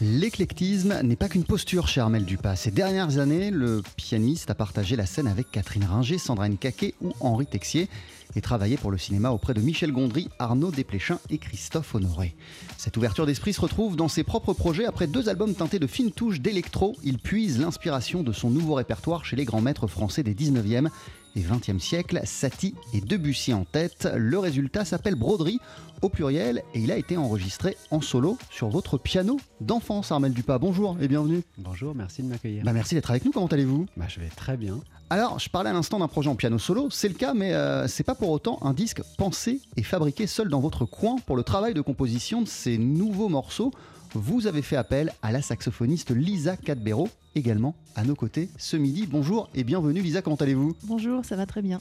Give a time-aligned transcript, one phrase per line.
[0.00, 2.54] L'éclectisme n'est pas qu'une posture chez Armel Dupas.
[2.54, 7.12] Ces dernières années, le pianiste a partagé la scène avec Catherine Ringer, Sandrine Caquet ou
[7.20, 7.88] Henri Texier
[8.36, 12.36] et travaillé pour le cinéma auprès de Michel Gondry, Arnaud Desplechin et Christophe Honoré.
[12.76, 14.84] Cette ouverture d'esprit se retrouve dans ses propres projets.
[14.84, 19.24] Après deux albums teintés de fines touches d'électro, il puise l'inspiration de son nouveau répertoire
[19.24, 20.88] chez les grands maîtres français des 19e
[21.38, 24.08] et 20e siècles, Satie et Debussy en tête.
[24.16, 25.60] Le résultat s'appelle Broderie
[26.02, 30.58] au pluriel et il a été enregistré en solo sur votre piano d'enfance, Armel Dupas.
[30.58, 31.42] Bonjour et bienvenue.
[31.56, 32.64] Bonjour, merci de m'accueillir.
[32.64, 33.86] Bah, merci d'être avec nous, comment allez-vous?
[33.96, 34.80] Bah, je vais très bien.
[35.10, 37.86] Alors, je parlais à l'instant d'un projet en piano solo, c'est le cas, mais euh,
[37.86, 41.44] c'est pas pour autant un disque pensé et fabriqué seul dans votre coin pour le
[41.44, 43.72] travail de composition de ces nouveaux morceaux.
[44.14, 49.06] Vous avez fait appel à la saxophoniste Lisa Cadbero, également à nos côtés ce midi.
[49.06, 50.74] Bonjour et bienvenue Lisa, comment allez-vous?
[50.84, 51.78] Bonjour, ça va très bien.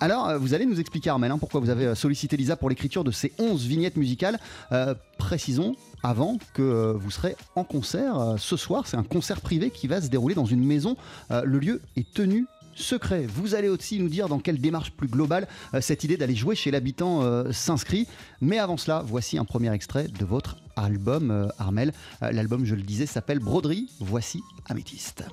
[0.00, 2.68] Alors, euh, vous allez nous expliquer, Armel, hein, pourquoi vous avez euh, sollicité Lisa pour
[2.68, 4.38] l'écriture de ces 11 vignettes musicales.
[4.70, 8.86] Euh, précisons, avant, que vous serez en concert euh, ce soir.
[8.86, 10.96] C'est un concert privé qui va se dérouler dans une maison.
[11.30, 13.26] Euh, le lieu est tenu secret.
[13.26, 15.48] Vous allez aussi nous dire dans quelle démarche plus globale
[15.80, 18.06] cette idée d'aller jouer chez l'habitant s'inscrit.
[18.42, 21.92] Mais avant cela, voici un premier extrait de votre album, euh, Armel.
[22.22, 23.88] Euh, L'album, je le disais, s'appelle Broderie.
[24.00, 25.24] Voici Améthyste.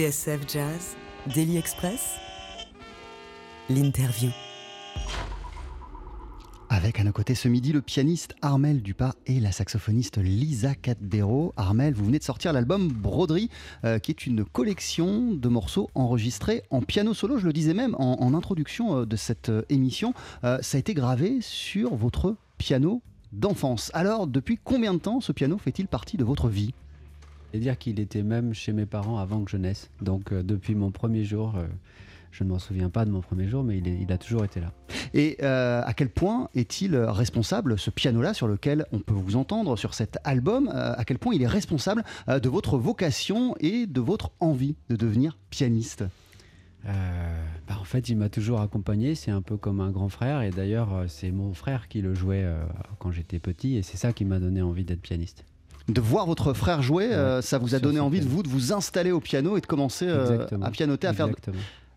[0.00, 0.96] TSF Jazz,
[1.34, 2.16] Daily Express,
[3.68, 4.30] l'interview.
[6.70, 11.52] Avec à nos côtés ce midi le pianiste Armel Dupas et la saxophoniste Lisa Cadero.
[11.58, 13.50] Armel, vous venez de sortir l'album Broderie,
[13.84, 17.36] euh, qui est une collection de morceaux enregistrés en piano solo.
[17.36, 20.14] Je le disais même en, introduction euh, de cette euh, émission.
[20.40, 23.90] Ça a été gravé sur votre piano d'enfance.
[23.92, 26.72] Alors, depuis combien de temps ce piano fait-il partie de votre vie?
[27.52, 29.90] Et dire qu'il était même chez mes parents avant que je naisse.
[30.00, 31.66] Donc euh, depuis mon premier jour, euh,
[32.30, 34.44] je ne m'en souviens pas de mon premier jour, mais il, est- il a toujours
[34.44, 34.72] été là.
[35.14, 39.76] Et euh, à quel point est-il responsable, ce piano-là sur lequel on peut vous entendre
[39.76, 44.30] sur cet album, à quel point il est responsable de votre vocation et de votre
[44.38, 46.04] envie de devenir pianiste?
[46.86, 49.14] Euh, bah, en fait, il m'a toujours accompagné.
[49.14, 50.40] C'est un peu comme un grand frère.
[50.42, 52.62] Et d'ailleurs, c'est mon frère qui le jouait euh,
[52.98, 53.76] quand j'étais petit.
[53.76, 55.44] Et c'est ça qui m'a donné envie d'être pianiste.
[55.88, 58.72] De voir votre frère jouer, euh, ça vous a donné envie de vous de vous
[58.72, 61.28] installer au piano et de commencer euh, à pianoter, à faire.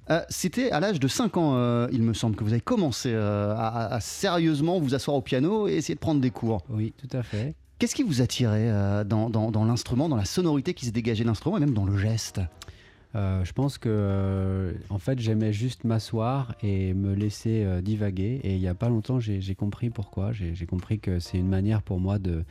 [0.09, 3.11] Euh, C'était à l'âge de 5 ans, euh, il me semble, que vous avez commencé
[3.13, 6.61] euh, à, à sérieusement vous asseoir au piano et essayer de prendre des cours.
[6.69, 7.53] Oui, tout à fait.
[7.79, 8.69] Qu'est-ce qui vous attirait
[9.05, 11.85] dans, dans- dans l'instrument, dans la sonorité qui se dégageait de l'instrument et même dans
[11.85, 12.41] le geste?
[13.15, 18.39] Euh, je pense que, euh, en fait, j'aimais juste m'asseoir et me laisser euh, divaguer.
[18.43, 20.31] Et il n'y a pas longtemps, j'ai compris pourquoi.
[20.33, 22.43] J'ai compris que c'est une manière pour moi de,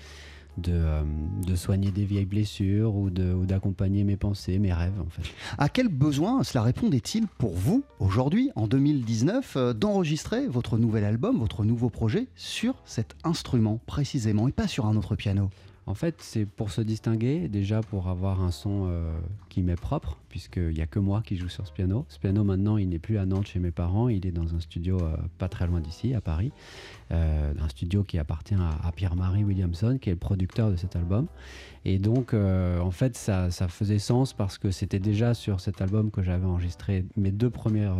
[0.58, 1.02] de, euh,
[1.46, 5.22] de soigner des vieilles blessures ou d'accompagner mes pensées, mes rêves, en fait.
[5.58, 11.38] À quel besoin cela répondait-il pour vous, aujourd'hui, en 2019, euh, d'enregistrer votre nouvel album,
[11.38, 15.50] votre nouveau projet sur cet instrument précisément et pas sur un autre piano?
[15.86, 19.18] En fait, c'est pour se distinguer, déjà pour avoir un son euh,
[19.48, 22.06] qui m'est propre, puisqu'il n'y a que moi qui joue sur ce piano.
[22.08, 24.60] Ce piano, maintenant, il n'est plus à Nantes chez mes parents, il est dans un
[24.60, 26.52] studio euh, pas très loin d'ici, à Paris.
[27.10, 31.26] Euh, un studio qui appartient à, Pierre-Marie Williamson, qui est le producteur de cet album.
[31.84, 35.82] Et donc, euh, en fait, ça, ça faisait sens parce que c'était déjà sur cet
[35.82, 37.96] album que j'avais enregistré mes deux premières.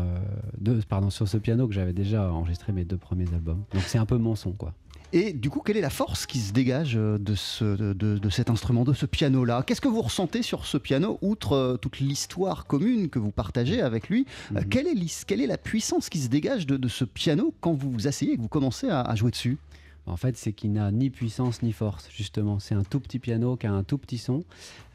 [0.89, 3.65] pardon, sur ce piano que j'avais déjà enregistré mes deux premiers albums.
[3.75, 4.73] Donc, c'est un peu mon son, quoi.
[5.15, 8.31] Et du coup, quelle est la force qui se dégage euh, de, ce, de, de-
[8.31, 9.63] cet instrument, de ce piano-là?
[9.67, 13.83] Qu'est-ce que vous ressentez sur ce piano, outre euh, toute l'histoire commune que vous partagez
[13.83, 14.25] avec lui?
[14.57, 14.69] Euh, Mhm.
[14.71, 17.91] quelle, est quelle est la puissance qui se dégage de, de ce piano quand vous
[17.91, 19.59] vous asseyez et que vous commencez à, à jouer dessus?
[20.07, 22.59] En fait, c'est qu'il n'a ni puissance ni force, justement.
[22.59, 24.43] C'est un tout petit piano qui a un tout petit son.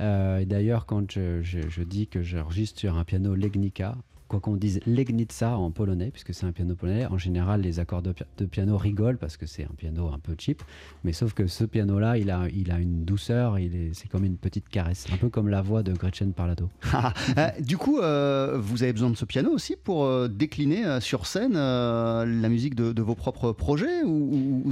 [0.01, 3.95] Euh, et d'ailleurs, quand je, je- je dis que j'enregistre sur un piano Legnica,
[4.27, 8.01] quoi qu'on dise Legnica en polonais, puisque c'est un piano polonais, en général, les accords
[8.01, 10.61] de, pi- de piano rigolent parce que c'est un piano un peu cheap.
[11.03, 14.25] Mais sauf que ce piano-là, il a, il a une douceur, il est- c'est comme
[14.25, 16.69] une petite caresse, un peu comme la voix de Gretchen Parlato.
[17.37, 20.99] Euh, Du coup, euh, vous avez besoin de ce piano aussi pour euh, décliner euh,
[20.99, 24.71] sur scène la musique de, de vos propres projets ou, vous,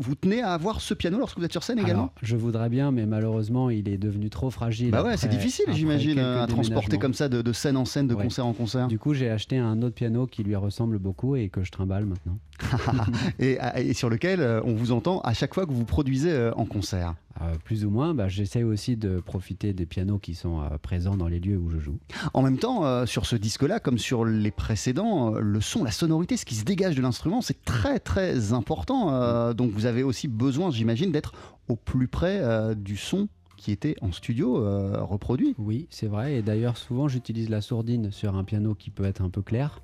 [0.00, 2.02] vous tenez à avoir ce piano lorsque vous êtes sur scène également?
[2.04, 4.90] Alors, je voudrais bien, mais malheureusement, il est devenu trop fragile.
[4.90, 8.14] Bah ouais, c'est difficile, j'imagine, à transporter comme ça de, de scène en scène, de
[8.14, 8.24] Ouais.
[8.24, 8.87] concert en concert.
[8.88, 12.06] Du coup, j'ai acheté un autre piano qui lui ressemble beaucoup et que je trimballe
[12.06, 12.38] maintenant.
[13.38, 16.52] et, et sur lequel euh, on vous entend à chaque fois que vous produisez euh,
[16.54, 17.14] en concert.
[17.40, 21.16] Euh, plus ou moins, bah, j'essaie aussi de profiter des pianos qui sont euh, présents
[21.16, 21.98] dans les lieux où je joue.
[22.34, 26.36] En même temps, euh, sur ce disque-là, comme sur les précédents, le son, la sonorité,
[26.36, 29.12] ce qui se dégage de l'instrument, c'est très très important.
[29.12, 31.32] Euh, donc vous avez aussi besoin, j'imagine, d'être
[31.68, 32.42] au plus près
[32.76, 33.28] du son
[33.58, 35.54] qui était en studio euh, reproduit.
[35.58, 36.36] Oui, c'est vrai.
[36.36, 39.82] Et d'ailleurs, souvent, j'utilise la sourdine sur un piano qui peut être un peu clair.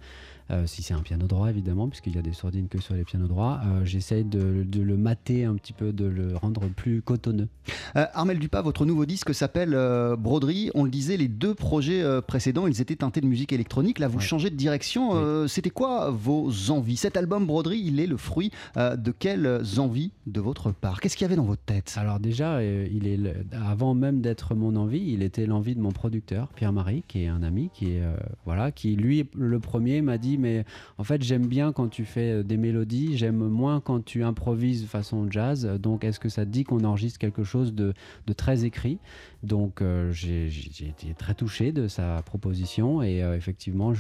[0.51, 3.05] Euh, si c'est un piano droit, évidemment, puisqu'il y a des sourdines que sur les
[3.05, 3.61] pianos droits.
[3.67, 7.49] Euh, J'essaye de, de le mater un petit peu, de le rendre plus cotonneux.
[7.97, 10.71] Euh, Armel Dupas, votre nouveau disque s'appelle euh, Broderie.
[10.75, 13.99] On le disait, les deux projets précédents, ils étaient teintés de musique électronique.
[13.99, 14.25] Là, vous Ouais.
[14.25, 15.13] changez de direction.
[15.43, 15.49] Oui.
[15.49, 16.97] C'était quoi vos envies?
[16.97, 21.01] Cet album Broderie, il est le fruit de quelles envies de votre part?
[21.01, 21.95] Qu'est-ce qu'il y avait dans votre tête?
[21.97, 23.33] Alors déjà, il est le-
[23.67, 27.43] avant même d'être mon envie, il était l'envie de mon producteur Pierre-Marie, qui est un
[27.43, 28.03] ami, qui est
[28.45, 30.65] voilà, qui lui le premier m'a dit mais
[30.99, 34.87] en fait j'aime bien quand tu fais euh, des mélodies, j'aime moins quand tu improvises
[34.87, 35.67] façon jazz.
[35.81, 37.95] Donc est-ce que ça te dit qu'on enregistre quelque chose de,
[38.37, 38.99] très écrit?
[39.43, 43.93] Donc euh, j'ai été très touché de sa proposition et euh, effectivement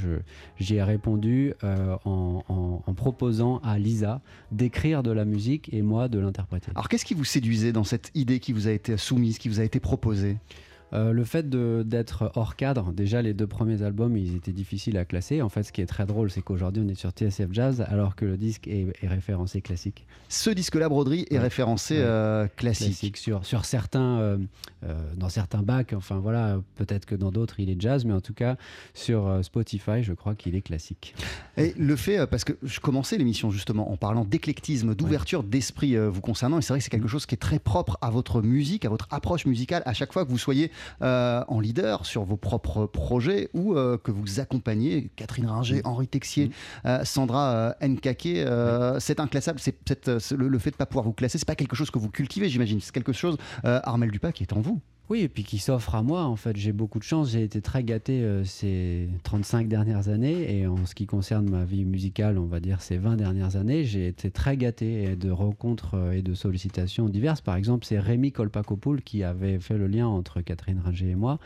[0.58, 1.54] j'y ai répondu
[2.04, 4.20] en, en- en proposant à Lisa
[4.52, 6.70] d'écrire de la musique et moi de l'interpréter.
[6.74, 9.60] Alors, qu'est-ce qui vous séduisait dans cette idée qui vous a été soumise, qui vous
[9.60, 10.36] a été proposée?
[10.94, 15.04] Euh, le fait d'être hors cadre, déjà les deux premiers albums, ils étaient difficiles à
[15.04, 15.42] classer.
[15.42, 18.14] En fait, ce qui est très drôle, c'est qu'aujourd'hui on est sur TSF Jazz alors
[18.14, 20.06] que le disque est, est référencé classique.
[20.28, 21.40] Ce disque-là, Broderie, est Ouais.
[21.40, 22.02] référencé Ouais.
[22.04, 22.86] euh, classique.
[22.88, 24.38] Classique sur, sur certains, euh,
[25.16, 25.92] dans certains bacs.
[25.94, 28.56] Enfin voilà, peut-être que dans d'autres il est jazz, mais en tout cas
[28.94, 31.14] sur Spotify, je crois qu'il est classique.
[31.56, 36.20] Et le fait, parce que je commençais l'émission justement en parlant d'éclectisme, d'ouverture d'esprit vous
[36.20, 38.84] concernant, et c'est vrai que c'est quelque chose qui est très propre à votre musique,
[38.84, 39.82] à votre approche musicale.
[39.86, 40.70] À chaque fois que vous soyez
[41.02, 45.80] euh, en leader sur vos propres projets ou euh, que vous accompagnez Catherine Ringer, Mm.
[45.84, 46.50] Henri Texier,
[46.84, 48.28] euh, Sandra euh, Nkake.
[49.00, 49.58] C'est inclassable.
[49.60, 49.74] C'est
[50.32, 52.10] le, le fait de ne pas pouvoir vous classer, c'est pas quelque chose que vous
[52.10, 52.80] cultivez, j'imagine.
[52.80, 54.80] C'est quelque chose, Armel Dupas, qui est en vous.
[55.10, 56.24] Oui, et puis qui s'offre à moi.
[56.24, 57.30] En fait, j'ai beaucoup de chance.
[57.30, 60.58] J'ai été très gâté euh, ces 35 dernières années.
[60.58, 63.84] Et en ce qui concerne ma vie musicale, on va dire ces 20 dernières années,
[63.84, 67.42] j'ai été très gâté de rencontres euh, et de sollicitations diverses.
[67.42, 71.38] Par exemple, c'est Rémi Kolpakopoul qui avait fait le lien entre Catherine Ringer et moi.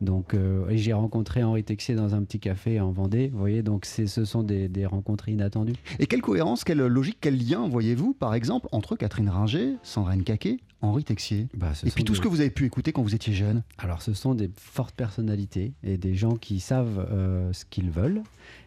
[0.00, 3.28] Donc, euh, j'ai rencontré Henri Texier dans un petit café en Vendée.
[3.28, 5.72] Vous voyez, donc ce sont des, des rencontres inattendues.
[5.98, 10.58] Et quelle cohérence, quelle logique, quel lien voyez-vous, par exemple, entre Catherine Ringer, Sandra Nkake,
[10.82, 13.32] Henri Texier Bah, Et puis tout ce que vous avez pu écouter quand vous étiez
[13.32, 13.62] jeune?
[13.78, 18.22] Alors, ce sont des fortes personnalités et des gens qui savent euh, ce qu'ils veulent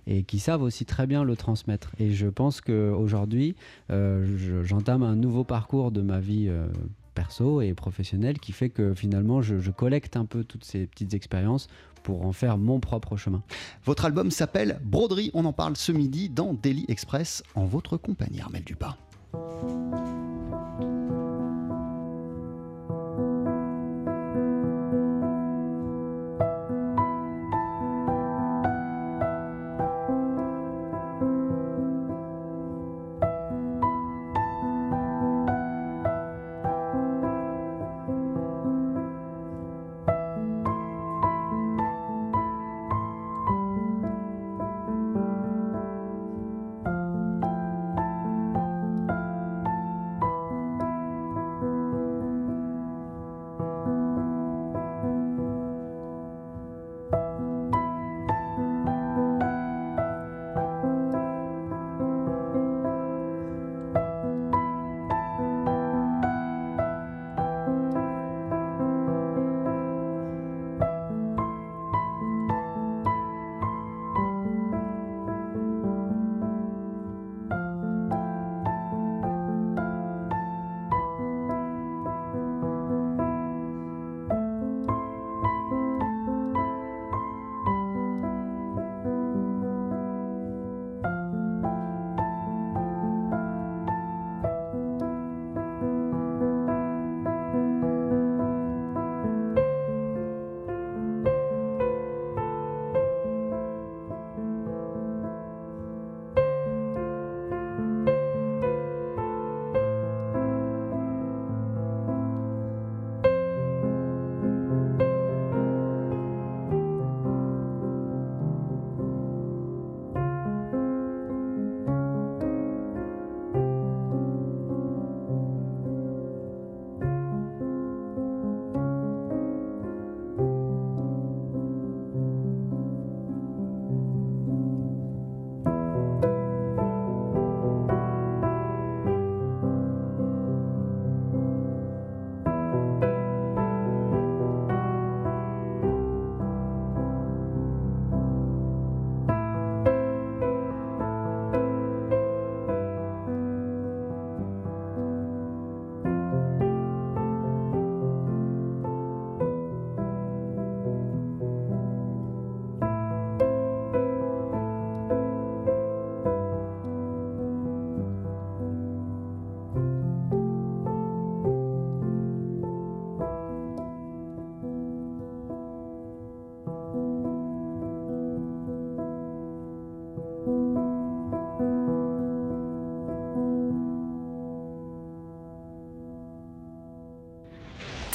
[0.08, 1.92] et qui savent aussi très bien le transmettre.
[2.00, 3.56] Et je pense qu'aujourd'hui,
[3.92, 6.68] euh, je- j'entame un nouveau parcours de ma vie euh,
[7.14, 11.14] perso et professionnelle qui fait que finalement, je, je collecte un peu toutes ces petites
[11.14, 11.68] expériences
[12.04, 13.44] pour en faire mon propre chemin.
[13.84, 15.32] Votre album s'appelle Broderie.
[15.34, 18.98] On en parle ce midi dans Daily Express en votre compagnie, Armel Dupas.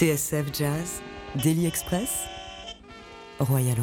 [0.04, 1.00] TSF Jazz,
[1.42, 2.26] Daily Express,
[3.38, 3.78] Royal.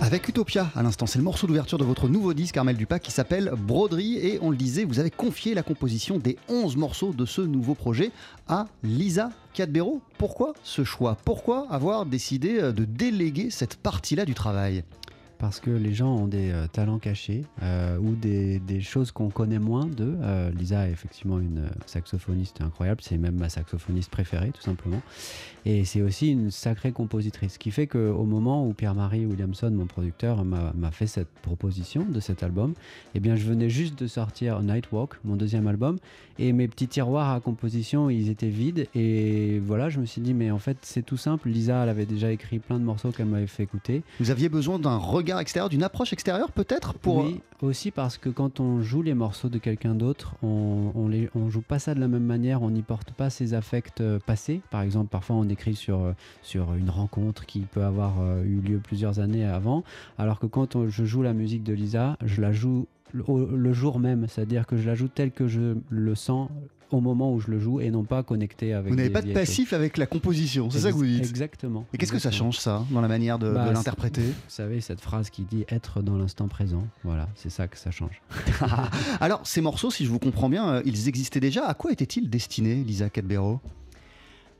[0.00, 3.10] Avec Utopia, à l'instant, c'est le morceau d'ouverture de votre nouveau disque, Armel Dupas, qui
[3.10, 4.16] s'appelle Broderie.
[4.16, 7.74] Et on le disait, vous avez confié la composition des 11 morceaux de ce nouveau
[7.74, 8.12] projet
[8.48, 10.00] à Lisa Cadbero.
[10.16, 11.18] Pourquoi ce choix?
[11.26, 14.84] Pourquoi avoir décidé de déléguer cette partie-là du travail?
[15.38, 19.58] Parce que les gens ont des euh, talents cachés euh, ou des, choses qu'on connaît
[19.58, 20.16] moins d'eux.
[20.22, 25.00] Euh, Lisa est effectivement une saxophoniste incroyable, c'est même ma saxophoniste préférée tout simplement.
[25.64, 29.86] Et c'est aussi une sacrée compositrice, ce qui fait qu'au moment où Pierre-Marie Williamson, mon
[29.86, 32.74] producteur, m'a fait cette proposition de cet album,
[33.14, 35.96] eh bien je venais juste de sortir Nightwalk, mon deuxième album,
[36.38, 38.88] et mes petits tiroirs à composition, ils étaient vides.
[38.94, 42.06] Et voilà, je me suis dit, mais en fait c'est tout simple, Lisa, elle avait
[42.06, 44.02] déjà écrit plein de morceaux qu'elle m'avait fait écouter.
[44.20, 47.24] Vous aviez besoin d'un regard extérieur, d'une approche extérieure peut-être pour...
[47.24, 51.30] Oui, aussi parce que quand on joue les morceaux de quelqu'un d'autre, on, on, les,
[51.34, 54.18] on joue pas ça de la même manière, on n'y porte pas ses affects euh,
[54.24, 54.60] passés.
[54.70, 56.12] Par exemple, parfois on écrit sur, euh,
[56.42, 59.84] sur une rencontre qui peut avoir euh, eu lieu plusieurs années avant,
[60.18, 64.00] alors que quand on- je joue la musique de Lisa, je la joue le, jour
[64.00, 66.48] même, c'est-à-dire que je la joue telle que je le sens
[66.90, 69.26] au moment où je le joue et non pas connecté avec Vous n'avez pas de
[69.26, 69.34] choses.
[69.34, 71.86] passif avec la composition, c'est ça que vous dites Exactement.
[71.92, 74.80] Et qu'est-ce que ça change ça dans la manière de, Bah, de l'interpréter Vous savez,
[74.80, 78.22] cette phrase qui dit être dans l'instant présent, voilà, c'est ça que ça change.
[79.20, 81.66] Alors, ces morceaux, si je vous comprends bien, euh, ils existaient déjà.
[81.66, 83.60] À quoi étaient-ils destinés, Lisa Cadbero?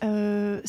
[0.03, 0.61] Euh,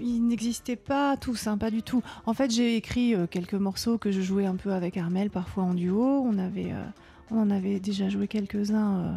[0.00, 2.02] ils n'existaient pas tous, hein, pas du tout.
[2.26, 5.64] En fait, j'ai écrit euh, quelques morceaux que je jouais un peu avec Armel, parfois
[5.64, 6.02] en duo.
[6.24, 6.84] On, avait, euh,
[7.30, 9.12] on en avait déjà joué quelques-uns euh,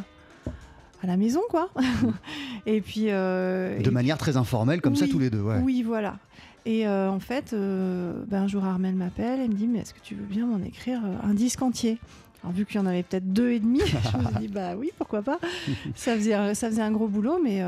[1.02, 1.70] à la maison, quoi.
[2.66, 3.06] et puis.
[3.10, 5.42] euh, De et manière très informelle, comme ça, tous les deux.
[5.42, 5.60] ouais.
[5.64, 6.18] Oui, voilà.
[6.66, 9.94] Et euh, en fait, euh, ben, un jour Armel m'appelle et me dit Mais est-ce
[9.94, 11.98] que tu veux bien m'en écrire un disque entier?
[12.44, 14.76] Alors, vu qu'il y en avait peut-être deux et demi, je me suis dit Bah
[14.78, 15.40] oui, pourquoi pas
[15.96, 17.64] ça faisait, un- ça faisait un gros boulot, mais.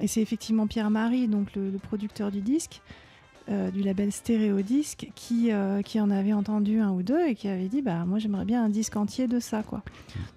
[0.00, 2.80] et c'est effectivement Pierre-Marie, donc le, le producteur du disque,
[3.50, 7.34] euh, du label Stéréo Disque, qui, euh, qui en avait entendu un ou deux et
[7.34, 9.82] qui avait dit Bah moi, j'aimerais bien un disque entier de ça, quoi.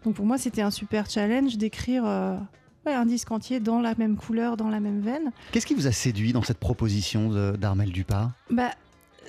[0.06, 2.04] Donc pour moi, c'était un super challenge d'écrire.
[2.06, 2.38] euh,
[2.86, 5.32] ouais, un disque entier dans la même couleur, dans la même veine.
[5.52, 8.32] Qu'est-ce qui vous a séduit dans cette proposition d'Armel Dupas?
[8.50, 8.72] Bah,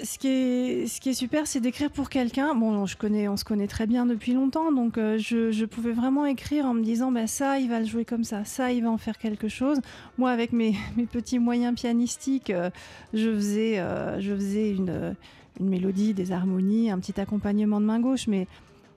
[0.02, 2.54] ce qui est, super, c'est d'écrire pour quelqu'un.
[2.54, 5.92] Bon, je connais, on se connaît très bien depuis longtemps, donc euh, je, je pouvais
[5.92, 8.82] vraiment écrire en me disant, bah, ça, il va le jouer comme ça, ça, il
[8.82, 9.80] va en faire quelque chose.
[10.18, 12.70] Moi, avec mes, mes petits moyens pianistiques, euh,
[13.12, 15.14] je faisais, euh, je faisais une,
[15.60, 18.46] une mélodie, des harmonies, un petit accompagnement de main gauche, mais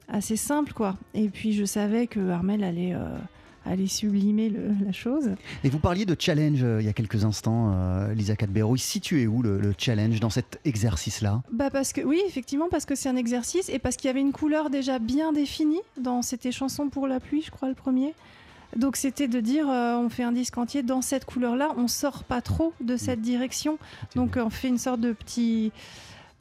[0.08, 0.96] assez simple, quoi.
[1.14, 2.96] Et puis, je savais que Armel allait,
[3.66, 5.32] allait sublimer le- la chose.
[5.64, 8.76] Et vous parliez de challenge euh, il y a quelques instants, euh, Lisa Cadbero.
[8.76, 11.42] Il situait où le, le challenge dans cet exercice-là?
[11.52, 14.22] Bah parce que oui, effectivement, parce que c'est un exercice et parce qu'il y avait
[14.22, 18.14] une couleur déjà bien définie dans c'était chanson pour la pluie, je crois le premier.
[18.76, 22.24] Donc c'était de dire euh, on fait un disque entier dans cette couleur-là, on sort
[22.26, 23.78] pas trop de cette direction.
[24.16, 25.72] Donc on fait une sorte de petit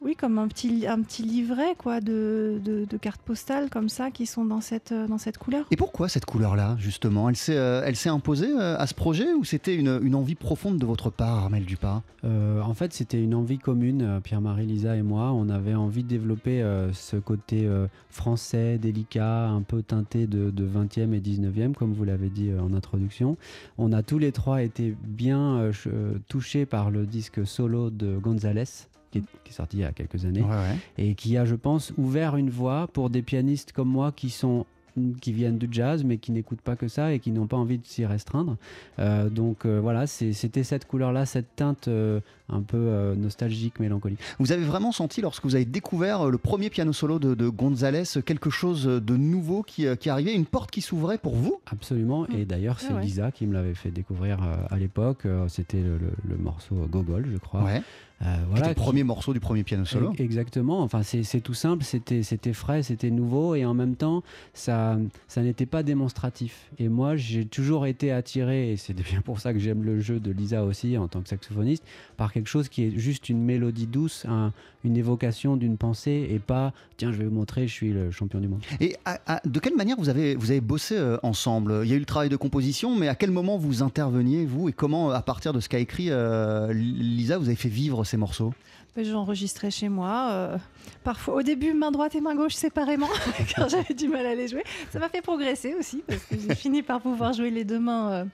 [0.05, 4.11] oui, comme un petit, un petit livret quoi, de, de, de cartes postales comme ça
[4.11, 5.65] qui sont dans cette, euh, dans cette couleur.
[5.71, 7.27] Et pourquoi cette couleur-là, justement?
[7.27, 10.35] Elle s'est euh, elle s'est imposée euh, à ce projet ou c'était une, une envie
[10.35, 14.95] profonde de votre part, Armel Dupas Euh, en fait, c'était une envie commune, Pierre-Marie, Lisa
[14.95, 15.31] et moi.
[15.33, 20.49] On avait envie de développer euh, ce côté euh, français, délicat, un peu teinté de,
[20.51, 23.37] de 20e et 19e, comme vous l'avez dit euh, en introduction.
[23.77, 25.87] On a tous les trois été bien ch-
[26.27, 28.87] touchés par le disque solo de González.
[29.19, 30.77] Qui est, qui est sorti il y a quelques années Ouais, ouais.
[30.97, 34.65] et qui a, je pense, ouvert une voie pour des pianistes comme moi qui sont
[35.19, 37.77] qui viennent du jazz mais qui n'écoutent pas que ça et qui n'ont pas envie
[37.79, 38.55] de s'y restreindre.
[38.97, 44.19] Euh, donc euh, voilà, c'était cette couleur-là, cette teinte euh, un peu euh, nostalgique, mélancolique.
[44.39, 48.03] Vous avez vraiment senti, lorsque vous avez découvert le premier piano solo de, de González,
[48.25, 51.59] quelque chose de nouveau qui, qui arrivait, une porte qui s'ouvrait pour vous?
[51.69, 52.25] Absolument.
[52.29, 53.01] Et d'ailleurs, Ah c'est ouais.
[53.01, 55.23] Lisa qui me l'avait fait découvrir euh, à l'époque.
[55.49, 57.63] C'était le, le- le morceau Gogol, je crois.
[57.65, 57.81] Ouais.
[58.21, 60.13] Euh, voilà, le qui- premier morceau du premier piano solo.
[60.19, 60.81] Exactement.
[60.81, 61.83] Enfin, c'est tout simple.
[61.83, 64.23] C'était c'était frais, c'était nouveau et en même temps,
[64.53, 64.97] ça
[65.27, 66.71] ça n'était pas démonstratif.
[66.79, 70.21] Et moi, j'ai toujours été attiré et c'est bien pour ça que j'aime le jeu
[70.21, 71.83] de Lisa aussi en tant que saxophoniste
[72.15, 74.53] par quelque chose qui est juste une mélodie douce, un-
[74.85, 78.39] une évocation d'une pensée et pas tiens, je vais vous montrer, je suis le champion
[78.39, 78.61] du monde.
[78.79, 81.81] Et à- à- de quelle manière vous avez, vous avez bossé euh, ensemble?
[81.83, 84.69] Il y a eu le travail de composition, mais à quel moment vous interveniez, vous,
[84.69, 88.17] et comment, à partir de ce qu'a écrit euh, Lisa, vous avez fait vivre ces
[88.17, 88.53] morceaux
[89.03, 90.57] J'enregistrais chez moi, euh,
[91.03, 93.09] parfois au début main droite et main gauche séparément,
[93.55, 94.63] car j'avais du mal à les jouer.
[94.89, 98.11] Ça m'a fait progresser aussi, parce que j'ai fini par pouvoir jouer les deux mains
[98.11, 98.25] euh,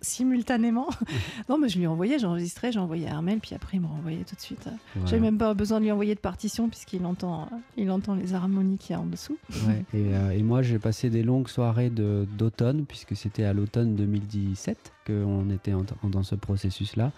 [0.00, 0.88] simultanément.
[1.48, 4.34] non, mais je lui envoyais, j'enregistrais, j'envoyais à Armel, puis après il me renvoyait tout
[4.34, 4.68] de suite.
[4.94, 5.08] Voilà.
[5.08, 8.78] J'avais même pas besoin de lui envoyer de partition, puisqu'il entend, il entend les harmonies
[8.78, 9.38] qu'il y a en dessous.
[9.66, 9.84] Ouais.
[9.94, 14.92] Et, euh, et moi, j'ai passé des longues soirées d'automne, puisque c'était à l'automne 2017
[15.06, 17.10] qu'on était en- en- dans ce processus-là,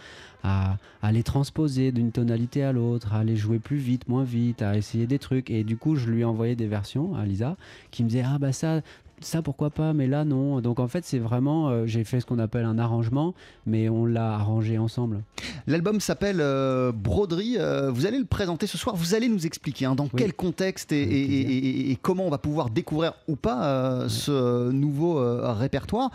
[0.44, 4.62] à, à les transposer d'une tonalité à l'autre, à les jouer plus vite, moins vite,
[4.62, 5.50] à essayer des trucs.
[5.50, 7.56] Et du coup, je lui ai envoyé des versions à Lisa
[7.90, 8.80] qui me disait Ah, bah ça.
[9.22, 10.60] Ça pourquoi pas, mais là non.
[10.60, 13.34] Donc en fait, c'est vraiment, euh, j'ai fait ce qu'on appelle un arrangement,
[13.66, 15.22] mais on l'a arrangé ensemble.
[15.66, 17.56] L'album s'appelle euh, Broderie.
[17.58, 18.96] euh, vous allez le présenter ce soir.
[18.96, 20.10] Vous allez nous expliquer hein, dans Oui.
[20.16, 25.14] quel contexte et, comment on va pouvoir découvrir ou pas ce nouveau
[25.54, 26.10] répertoire.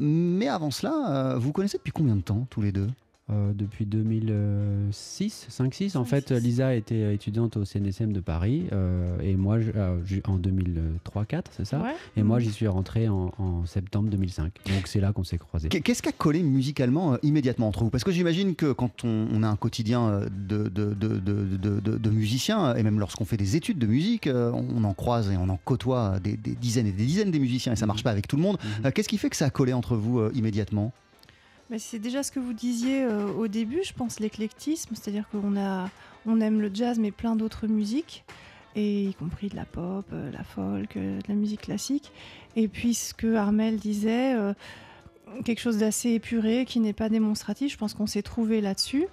[0.00, 2.88] Mais avant cela, vous connaissez depuis combien de temps tous les deux?
[3.30, 5.96] Euh, depuis 2006, 5-6.
[5.96, 6.40] En fait, 5-6.
[6.40, 11.42] Lisa était étudiante au CNSM de Paris euh, et moi je- euh, je- en 2003-4,
[11.52, 11.78] c'est ça?
[11.80, 11.94] Ouais.
[12.16, 14.52] Et moi j'y suis rentré en, en septembre 2005.
[14.66, 15.68] Donc c'est là qu'on s'est croisés.
[15.68, 17.90] Qu'est- Qu'est-ce qui a collé musicalement euh, immédiatement entre vous?
[17.90, 21.80] Parce que j'imagine que quand on, on a un quotidien de, de, de, de, de-
[21.80, 25.30] de- de musiciens, et même lorsqu'on fait des études de musique, euh, on en croise
[25.30, 28.02] et on en côtoie des, des dizaines et des dizaines des musiciens, et ça marche
[28.02, 28.58] pas avec tout le monde.
[28.80, 28.86] Mhm.
[28.86, 30.92] Euh, Qu'est-ce qui fait que ça a collé entre vous euh, immédiatement?
[31.78, 35.88] C'est déjà ce que vous disiez euh, au début, je pense, l'éclectisme, c'est-à-dire qu'on a,
[36.26, 38.24] on aime le jazz, mais plein d'autres musiques,
[38.74, 42.12] et y compris de la pop, euh, la folk, euh, de la musique classique.
[42.56, 44.34] Et puis ce que Armel disait,
[45.44, 49.06] quelque chose d'assez épuré, qui n'est pas démonstratif, je pense qu'on s'est trouvé là-dessus.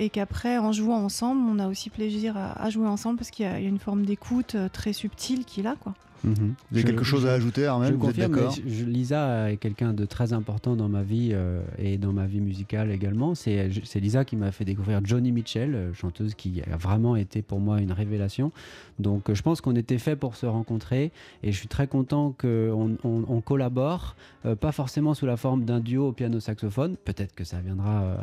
[0.00, 3.48] Et qu'après, en jouant ensemble, on a aussi plaisir à, jouer ensemble parce qu'il y,
[3.48, 5.74] a y a une forme d'écoute très subtile qui est là.
[5.80, 5.92] Quoi.
[6.24, 6.34] Mhm.
[6.34, 8.84] Vous avez Je- quelque chose à ajouter, Armel Je Vous êtes confirme, d'accord mais je-
[8.84, 12.90] Lisa est quelqu'un de très important dans ma vie euh, et dans ma vie musicale
[12.90, 13.34] également.
[13.34, 17.60] C'est Lisa qui m'a fait découvrir Johnny Mitchell, euh, chanteuse qui a vraiment été pour
[17.60, 18.50] moi une révélation.
[18.98, 22.34] Donc euh, je pense qu'on était fait pour se rencontrer et je suis très content
[22.40, 27.34] qu'on on, on collabore, euh, pas forcément sous la forme d'un duo au piano-saxophone, peut-être
[27.34, 28.16] que ça viendra euh,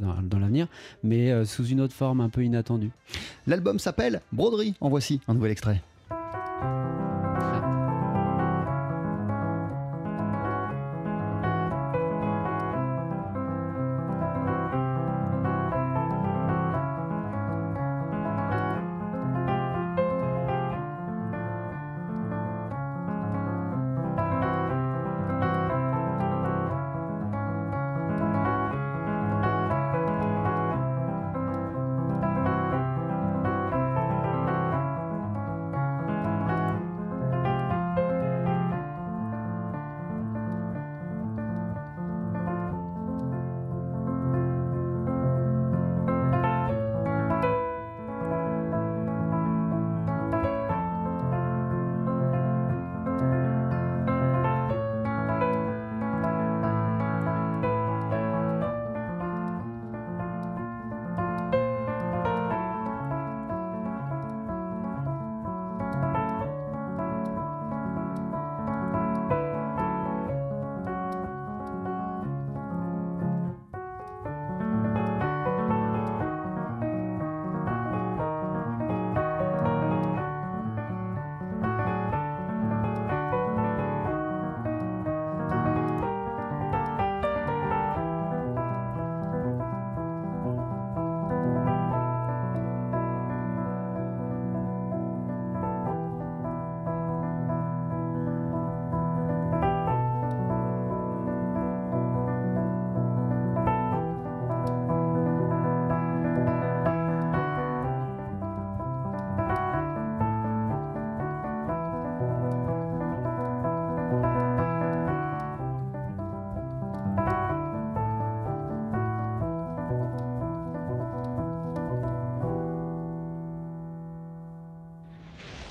[0.00, 0.68] dans, dans l'avenir,
[1.04, 2.90] mais sous une autre forme un peu inattendue.
[3.46, 4.74] L'album s'appelle Broderie.
[4.80, 5.82] En voici un nouvel extrait.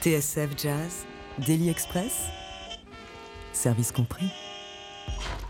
[0.01, 1.05] TSF Jazz,
[1.45, 2.23] Daily Express,
[3.53, 4.25] service compris.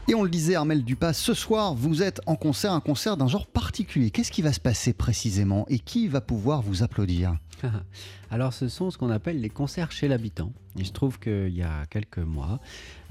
[0.09, 3.29] Et on le disait, Armel Dupas, ce soir, vous êtes en concert, un concert d'un
[3.29, 4.11] genre particulier.
[4.11, 7.37] Qu'est-ce qui va se passer précisément et qui va pouvoir vous applaudir?
[8.31, 10.53] Alors, ce sont ce qu'on appelle les concerts chez l'habitant.
[10.77, 12.61] Il se trouve qu'il y a quelques mois,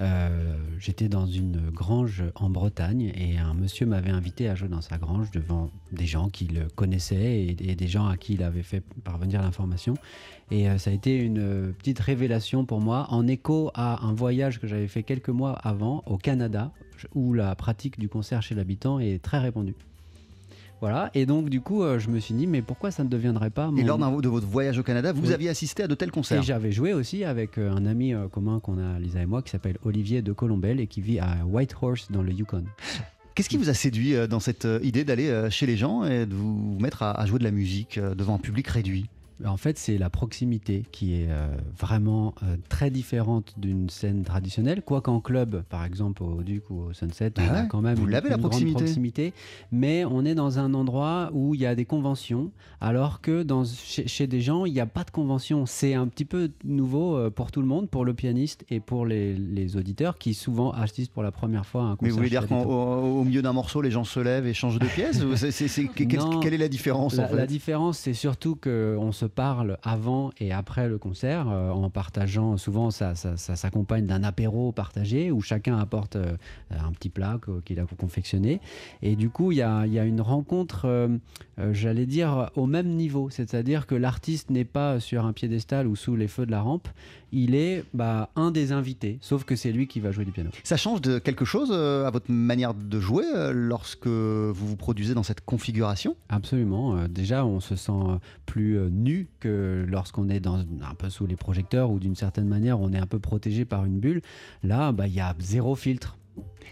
[0.01, 4.81] euh, j'étais dans une grange en Bretagne et un monsieur m'avait invité à jouer dans
[4.81, 8.63] sa grange devant des gens qu'il connaissait et, et des gens à qui il avait
[8.63, 9.95] fait parvenir l'information.
[10.51, 14.15] Et euh, ça a été une euh, petite révélation pour moi en écho à un
[14.15, 16.73] voyage que j'avais fait quelques mois avant au Canada
[17.15, 19.75] où la pratique du concert chez l'habitant est très répandue.
[20.81, 23.51] Voilà, et donc du coup, euh, je me suis dit, mais pourquoi ça ne deviendrait
[23.51, 23.77] pas mon...
[23.77, 25.35] Et lors de votre voyage au Canada, vous Oui.
[25.35, 28.29] aviez assisté à de tels Et concerts j'avais joué aussi avec euh, un ami euh,
[28.29, 31.45] commun qu'on a, Lisa et moi, qui s'appelle Olivier de Colombelle et qui vit à
[31.47, 32.65] Whitehorse dans le Yukon.
[33.35, 36.79] Qu'est-ce qui vous a séduit dans cette idée d'aller chez les gens et de vous
[36.81, 39.07] mettre à, à jouer de la musique devant un public réduit?
[39.47, 41.49] En fait, c'est la proximité qui est euh,
[41.79, 44.83] vraiment euh, très différente d'une scène traditionnelle.
[44.83, 47.81] Quoique en club, par exemple au Duc ou au Sunset, on Ah a ouais, quand
[47.81, 48.85] même vous une, l'avez, la une grande proximité.
[48.85, 49.33] proximité.
[49.73, 52.51] Mais on est dans un endroit où il y a des conventions,
[52.81, 55.65] alors que dans, chez, chez des gens, il n'y a pas de convention.
[55.65, 59.07] C'est un petit peu nouveau euh, pour tout le monde, pour le pianiste et pour
[59.07, 61.99] les, les auditeurs qui souvent assistent pour la première fois à un concert.
[62.03, 64.79] Mais vous voulez dire qu'au au milieu d'un morceau, les gens se lèvent et changent
[64.79, 66.41] de pièce Ou c'est- c'est- c'est- quelle, Non.
[66.41, 67.37] quelle est la différence en La, fait?
[67.37, 72.57] la différence, c'est surtout qu'on se parle avant et après le concert euh, en partageant.
[72.57, 76.37] Souvent, ça, ça, ça s'accompagne d'un apéro partagé où chacun apporte euh,
[76.71, 78.61] un petit plat qu'il a confectionné.
[79.03, 81.19] Et du coup, il y a, y a une rencontre, euh,
[81.73, 83.31] j'allais dire, au même niveau.
[83.31, 86.89] C'est-à-dire que l'artiste n'est pas sur un piédestal ou sous les feux de la rampe.
[87.33, 90.51] Il est bah, un des invités, sauf que c'est lui qui va jouer du piano.
[90.65, 95.23] Ça change de quelque chose à votre manière de jouer lorsque vous vous produisez dans
[95.23, 96.17] cette configuration?
[96.29, 97.07] Absolument.
[97.07, 97.93] Déjà, on se sent
[98.47, 98.89] plus euh,
[99.41, 102.99] que lorsqu'on est dans, un peu sous les projecteurs ou d'une certaine manière, on est
[102.99, 104.23] un peu protégé par une bulle.
[104.63, 106.17] Là, bah, il y a zéro filtre.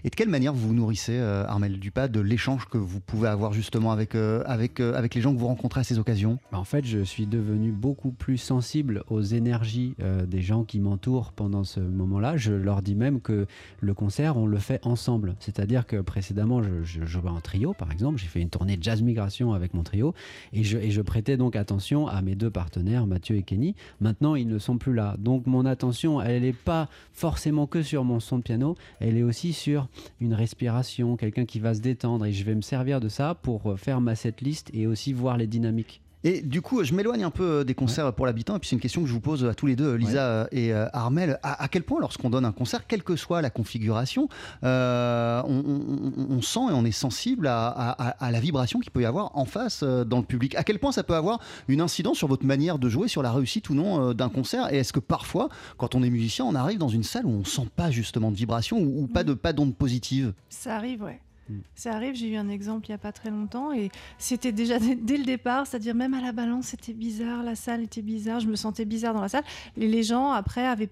[0.05, 3.29] Et de quelle manière vous vous nourrissez, euh, Armel Dupas, de l'échange que vous pouvez
[3.29, 6.39] avoir justement avec, euh, euh, avec les gens que vous rencontrez à ces occasions?
[6.53, 9.95] Bah, En fait, je suis devenu beaucoup plus sensible aux énergies
[10.27, 12.37] des gens qui m'entourent pendant ce moment-là.
[12.37, 13.47] Je leur dis même que
[13.81, 15.35] le concert, on le fait ensemble.
[15.41, 18.19] C'est-à-dire que précédemment, je, jouais en trio, par exemple.
[18.19, 20.15] J'ai fait une tournée jazz migration avec mon trio
[20.53, 23.75] et je, et je prêtais donc attention à mes deux partenaires, Mathieu et Kenny.
[24.01, 25.17] Maintenant, ils ne sont plus là.
[25.19, 29.23] Donc, mon attention, elle n'est pas forcément que sur mon son de piano, elle est
[29.23, 29.88] aussi sur
[30.21, 33.71] une respiration, quelqu'un qui va se détendre et je vais me servir de ça pour
[33.71, 36.03] euh, faire ma setlist et aussi voir les dynamiques.
[36.25, 38.75] Et du coup, je m'éloigne un peu euh, des concerts pour l'habitant, et puis c'est
[38.77, 41.39] une question que je vous pose à tous les deux, Lisa euh, et euh, Armel.
[41.45, 44.29] À, à quel point, lorsqu'on donne un concert, quelle que soit la configuration,
[44.65, 48.41] euh, on, on- on- on sent et on est sensible à, à- à- à la
[48.41, 50.55] vibration qu'il peut y avoir en face euh, dans le public?
[50.57, 53.33] À quel point ça peut avoir une incidence sur votre manière de jouer, sur la
[53.33, 54.73] réussite ou non euh, d'un concert?
[54.73, 57.45] Et est-ce que parfois, quand on est musicien, on arrive dans une salle où on
[57.45, 60.33] sent pas justement de vibration ou, ou pas de pas d'onde positive?
[60.49, 61.21] Ça arrive, ouais.
[61.49, 61.59] Mm.
[61.75, 64.79] Ça arrive, j'ai eu un exemple il n'y a pas très longtemps et c'était déjà
[64.79, 68.49] dès, le départ, c'est-à-dire même à la balance, c'était bizarre, la salle était bizarre, je
[68.49, 69.45] me sentais bizarre dans la salle.
[69.77, 70.91] Et les gens, après, avaient,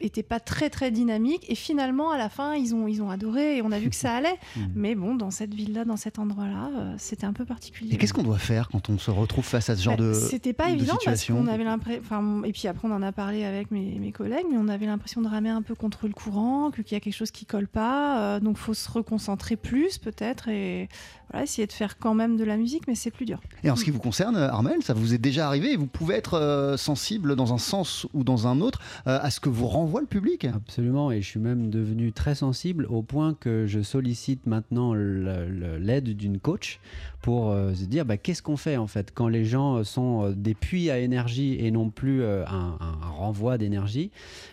[0.00, 3.56] étaient pas très très dynamiques et finalement, à la fin, ils ont, ils ont adoré
[3.58, 4.28] et on a vu que ça allait.
[4.56, 4.66] Mm.
[4.74, 7.94] Mais bon, dans cette ville-là, dans cet endroit-là, euh, c'était un peu particulier.
[7.94, 10.12] Et qu'est-ce qu'on doit faire quand on se retrouve face à ce genre Bah, de
[10.12, 12.02] C'était pas de évident parce situation qu'on avait l'impression.
[12.02, 14.86] Enfin, et puis après, on en a parlé avec mes, mes collègues, mais on avait
[14.86, 17.68] l'impression de ramer un peu contre le courant, qu'il y a quelque chose qui colle
[17.68, 18.20] pas.
[18.20, 20.88] euh, donc, faut se reconcentrer plus, peut-être, et
[21.30, 23.40] voilà, essayer de faire quand même de la musique, mais c'est plus dur.
[23.64, 26.14] Et en ce qui vous concerne, Armel, ça vous est déjà arrivé et vous pouvez
[26.14, 29.66] être euh, sensible dans un sens ou dans un autre euh, à ce que vous
[29.66, 30.44] renvoie le public?
[30.44, 36.16] Absolument, et je suis même devenu très sensible au point que je sollicite maintenant l'aide
[36.16, 36.80] d'une coach
[37.22, 40.54] pour euh, se dire bah, qu'est-ce qu'on fait en fait quand les gens sont des
[40.54, 44.10] puits à énergie et non plus euh, un, un renvoi d'énergie.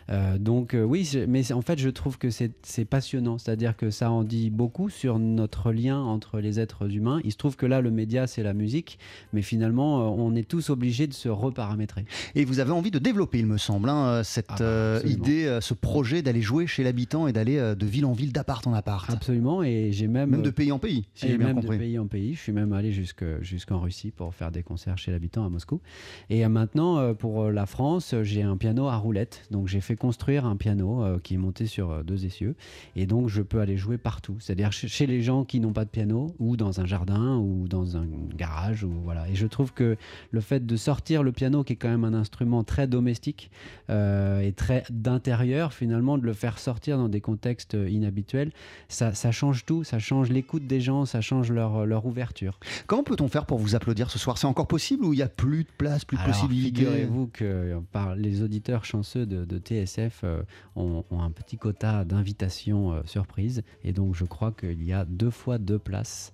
[0.10, 3.90] Euh, donc euh, oui, mais en fait je trouve que c'est c'est passionnant, c'est-à-dire que
[3.90, 7.20] ça en dit beaucoup sur notre lien entre les êtres humains.
[7.24, 9.00] Il se trouve que là le média c'est la musique,
[9.34, 12.06] mais finalement euh, on est tous obligés de se reparamétrer.
[12.36, 15.46] Et vous avez envie de développer, il me semble, hein, cette Ah bah, euh, idée,
[15.46, 18.74] euh, ce projet d'aller jouer chez l'habitant et d'aller de ville en ville, d'appart en
[18.74, 19.10] appart.
[19.10, 21.78] Absolument, et j'ai même Même de pays en pays, si j'ai bien même compris.
[21.78, 22.34] de pays en pays.
[22.36, 25.82] Je suis même allé jusque- jusqu'en Russie pour faire des concerts chez l'habitant à Moscou.
[26.30, 29.46] Et maintenant, pour la France, j'ai un piano à roulette.
[29.52, 32.56] Donc j'ai fait construire un piano qui est monté sur deux essieux.
[32.96, 34.36] Et donc je peux aller jouer partout.
[34.40, 37.68] C'est-à-dire ch- chez les gens qui n'ont pas de piano, ou dans un jardin, ou
[37.68, 38.84] dans un garage.
[38.84, 39.30] Ou, voilà.
[39.30, 39.98] Et je trouve que
[40.32, 43.52] le fait de sortir le piano, qui est quand même un instrument très domestique
[43.90, 48.52] euh, et très d'intérieur, finalement, de le faire sortir dans des contextes euh, inhabituels,
[48.90, 49.84] ça, ça change tout.
[49.84, 52.60] Ça change l'écoute des gens, ça change leur, leur ouverture.
[52.88, 54.38] Comment peut-on faire pour vous applaudir ce soir?
[54.38, 56.82] C'est encore possible ou il n'y a plus de place, plus de possibilités?
[56.82, 60.42] Figurez-vous que euh, par les auditeurs chanceux de, de TSF euh,
[60.76, 63.64] ont, ont un petit quota d'invitations euh, surprises.
[63.84, 66.34] Et donc, je crois qu'il y a deux fois deux places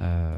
[0.00, 0.36] euh,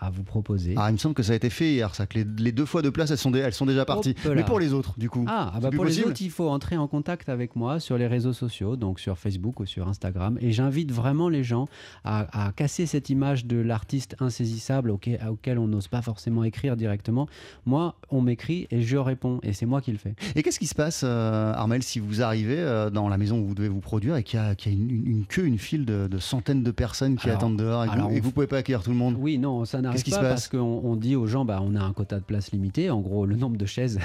[0.00, 0.74] à, à vous proposer.
[0.76, 2.66] Ah, il me semble que ça a été fait hier, ça, que les, les deux
[2.66, 4.14] fois de place, elles sont, dé- elles sont déjà parties.
[4.34, 6.76] Mais pour les autres, du coup Ah, ah bah pour les autres, il faut entrer
[6.76, 10.38] en contact avec moi sur les réseaux sociaux, donc sur Facebook ou sur Instagram.
[10.40, 11.66] Et j'invite vraiment les gens
[12.04, 16.76] à, à casser cette image de l'artiste insaisissable auquel, auquel on n'ose pas forcément écrire
[16.76, 17.26] directement.
[17.66, 19.40] Moi, on m'écrit et je réponds.
[19.42, 20.14] Et c'est moi qui le fais.
[20.36, 23.46] Et qu'est-ce qui se passe, euh, Armel, si vous arrivez euh, dans la maison où
[23.46, 26.08] vous devez vous produire et qu'il y a, y a une, queue, une file de,
[26.08, 28.82] de centaines de personnes qui Alors- attendent dehors et vous, et vous pouvez pas accueillir
[28.82, 31.60] tout le monde Oui, non, ça n'arrive pas parce qu'on on dit aux gens, bah,
[31.62, 33.98] on a un quota de place limité, en gros, le nombre de chaises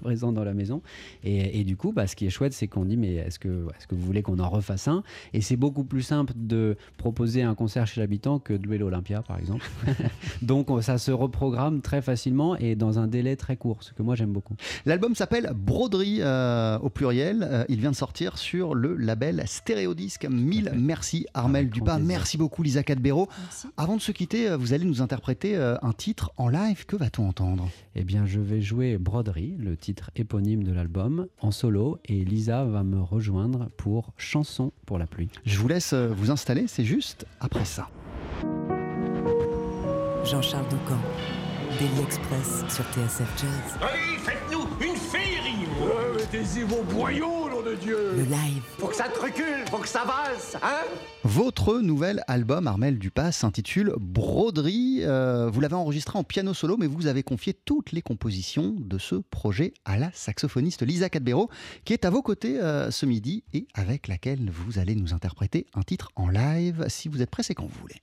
[0.00, 0.82] présentes dans la maison.
[1.24, 3.66] Et, et du coup, bah, ce qui est chouette, c'est qu'on dit, mais est-ce que,
[3.80, 5.02] est que vous voulez qu'on en refasse un?
[5.32, 9.22] Et c'est beaucoup plus simple de proposer un concert chez l'habitant que de louer l'Olympia,
[9.22, 9.68] par exemple.
[10.42, 14.02] Donc, on- ça se reprogramme très facilement et dans un délai très court, ce que
[14.02, 14.54] moi j'aime beaucoup.
[14.86, 17.46] L'album s'appelle Broderie euh, au pluriel.
[17.48, 20.26] Euh, il vient de sortir sur le label Stéréodisque.
[20.26, 21.96] Mille merci Armel Dupas.
[21.96, 22.06] plaisir.
[22.06, 23.28] Merci beaucoup Lisa Cadbero.
[23.76, 26.86] Avant de se quitter, euh, vous allez nous interpréter un titre en live.
[26.86, 27.68] Que va-t-on entendre?
[27.94, 32.64] Eh bien, je vais jouer Broderie, le titre éponyme de l'album, en solo, et Lisa
[32.64, 35.30] va me rejoindre pour Chanson pour la pluie.
[35.44, 37.88] Je vous laisse euh, vous installer, c'est juste après ça.
[40.24, 40.98] Jean-Charles Doucan.
[41.78, 43.78] Daily Express sur TSF Jazz.
[43.80, 45.66] Allez, faites-nous une féerie
[46.16, 48.62] Mettez-y vos boyaux, nom de Dieu Le live.
[48.78, 50.84] Faut que ça te recule, faut que ça valse, hein?
[51.24, 55.00] Votre nouvel album, Armel Dupas, s'intitule Broderie.
[55.02, 58.98] Euh, vous l'avez enregistré en piano solo, mais vous avez confié toutes les compositions de
[58.98, 61.50] ce projet à la saxophoniste Lisa Cadbero,
[61.84, 65.66] qui est à vos côtés euh, ce midi et avec laquelle vous allez nous interpréter
[65.74, 66.86] un titre en live.
[66.88, 68.00] Si vous êtes c'est quand vous voulez.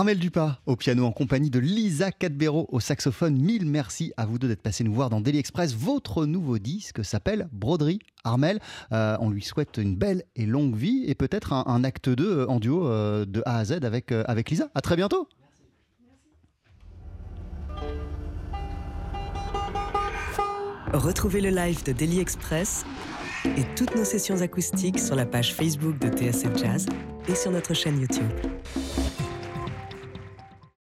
[0.00, 3.36] Armel Dupas au piano en compagnie de Lisa Cadbero au saxophone.
[3.36, 5.74] Mille merci à vous deux d'être passés nous voir dans Daily Express.
[5.74, 7.98] Votre nouveau disque s'appelle Broderie.
[8.24, 8.60] Armel,
[8.92, 12.46] euh, on lui souhaite une belle et longue vie et peut-être un, acte 2 euh,
[12.48, 14.70] en duo euh, de A à Z avec, avec Lisa.
[14.74, 15.28] À très bientôt.
[20.94, 22.86] Retrouvez le live de Daily Express
[23.44, 26.86] et toutes nos sessions acoustiques sur la page Facebook de TSF Jazz
[27.28, 28.30] et sur notre chaîne YouTube.